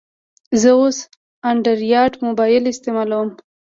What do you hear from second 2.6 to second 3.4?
استعمالوم.